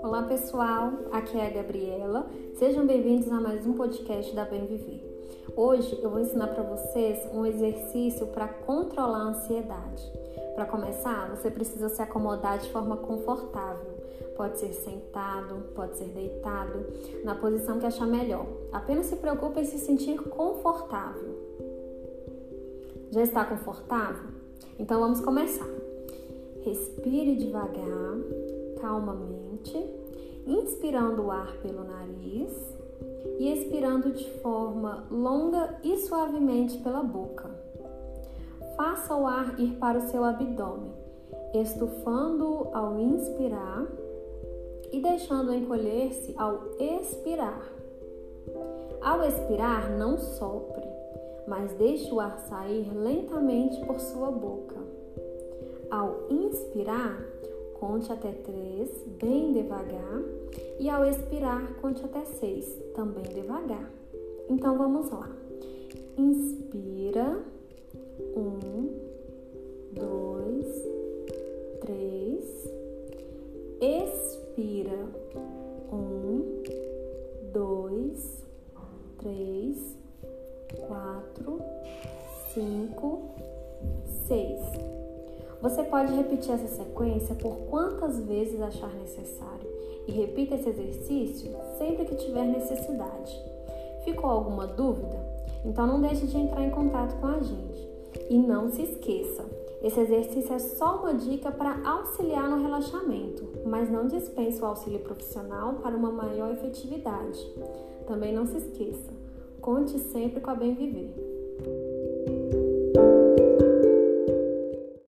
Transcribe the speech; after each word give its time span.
Olá 0.00 0.22
pessoal, 0.28 0.92
aqui 1.10 1.36
é 1.36 1.48
a 1.48 1.50
Gabriela. 1.50 2.30
Sejam 2.56 2.86
bem-vindos 2.86 3.32
a 3.32 3.40
mais 3.40 3.66
um 3.66 3.72
podcast 3.72 4.32
da 4.32 4.44
Bem 4.44 4.64
Viver. 4.64 5.02
Hoje 5.56 5.98
eu 6.00 6.08
vou 6.08 6.20
ensinar 6.20 6.46
para 6.48 6.62
vocês 6.62 7.28
um 7.32 7.44
exercício 7.44 8.28
para 8.28 8.46
controlar 8.46 9.18
a 9.18 9.28
ansiedade. 9.30 10.12
Para 10.54 10.66
começar, 10.66 11.28
você 11.30 11.50
precisa 11.50 11.88
se 11.88 12.00
acomodar 12.00 12.60
de 12.60 12.70
forma 12.70 12.96
confortável. 12.98 13.92
Pode 14.36 14.58
ser 14.58 14.72
sentado, 14.72 15.64
pode 15.74 15.96
ser 15.96 16.10
deitado, 16.10 16.86
na 17.24 17.34
posição 17.34 17.80
que 17.80 17.86
achar 17.86 18.06
melhor. 18.06 18.46
Apenas 18.72 19.06
se 19.06 19.16
preocupe 19.16 19.58
em 19.58 19.64
se 19.64 19.80
sentir 19.80 20.16
confortável. 20.16 21.34
Já 23.10 23.22
está 23.22 23.44
confortável? 23.44 24.33
Então 24.78 25.00
vamos 25.00 25.20
começar. 25.20 25.68
Respire 26.62 27.36
devagar, 27.36 28.16
calmamente, 28.80 29.76
inspirando 30.46 31.22
o 31.22 31.30
ar 31.30 31.56
pelo 31.58 31.84
nariz 31.84 32.74
e 33.38 33.52
expirando 33.52 34.12
de 34.12 34.30
forma 34.40 35.06
longa 35.10 35.78
e 35.82 35.96
suavemente 35.98 36.78
pela 36.78 37.02
boca. 37.02 37.50
Faça 38.76 39.14
o 39.14 39.26
ar 39.26 39.58
ir 39.58 39.76
para 39.76 39.98
o 39.98 40.08
seu 40.08 40.24
abdômen, 40.24 40.92
estufando 41.54 42.68
ao 42.72 42.98
inspirar 42.98 43.86
e 44.90 45.00
deixando 45.00 45.54
encolher-se 45.54 46.34
ao 46.36 46.62
expirar. 46.78 47.62
Ao 49.00 49.22
expirar, 49.22 49.90
não 49.90 50.16
sopre, 50.18 50.86
mas 51.46 51.72
deixe 51.72 52.12
o 52.12 52.20
ar 52.20 52.38
sair 52.38 52.90
lentamente 52.94 53.84
por 53.86 53.98
sua 54.00 54.30
boca. 54.30 54.76
Ao 55.90 56.26
inspirar, 56.30 57.22
conte 57.78 58.10
até 58.12 58.32
três, 58.32 58.90
bem 59.20 59.52
devagar, 59.52 60.22
e 60.78 60.88
ao 60.88 61.04
expirar, 61.04 61.74
conte 61.80 62.04
até 62.04 62.24
seis, 62.24 62.66
também 62.94 63.24
devagar. 63.24 63.90
Então 64.48 64.76
vamos 64.76 65.10
lá. 65.10 65.30
Inspira. 66.16 67.42
Um, 68.36 68.90
dois, 69.92 70.86
três. 71.80 72.70
Expira. 73.80 74.98
Um, 75.92 76.62
dois, 77.52 78.42
três, 79.18 79.96
quatro, 80.76 81.60
cinco, 82.52 83.22
seis. 84.26 84.60
Você 85.60 85.82
pode 85.84 86.14
repetir 86.14 86.52
essa 86.52 86.68
sequência 86.68 87.34
por 87.34 87.56
quantas 87.70 88.20
vezes 88.20 88.60
achar 88.60 88.92
necessário 88.94 89.68
e 90.06 90.12
repita 90.12 90.54
esse 90.54 90.68
exercício 90.68 91.50
sempre 91.78 92.04
que 92.04 92.16
tiver 92.16 92.44
necessidade. 92.44 93.42
Ficou 94.04 94.28
alguma 94.28 94.66
dúvida? 94.66 95.18
Então 95.64 95.86
não 95.86 96.00
deixe 96.00 96.26
de 96.26 96.36
entrar 96.36 96.62
em 96.62 96.70
contato 96.70 97.18
com 97.20 97.26
a 97.26 97.40
gente. 97.40 97.88
E 98.28 98.38
não 98.38 98.70
se 98.70 98.82
esqueça, 98.82 99.44
esse 99.84 100.00
exercício 100.00 100.54
é 100.54 100.58
só 100.58 100.96
uma 100.96 101.12
dica 101.12 101.52
para 101.52 101.78
auxiliar 101.86 102.48
no 102.48 102.62
relaxamento, 102.62 103.46
mas 103.66 103.90
não 103.90 104.06
dispensa 104.06 104.64
o 104.64 104.68
auxílio 104.68 105.00
profissional 105.00 105.74
para 105.74 105.94
uma 105.94 106.10
maior 106.10 106.52
efetividade. 106.52 107.38
Também 108.06 108.32
não 108.32 108.46
se 108.46 108.56
esqueça, 108.56 109.12
conte 109.64 109.98
sempre 109.98 110.42
com 110.42 110.50
a 110.50 110.54
Bem 110.54 110.74
Viver. 110.74 111.08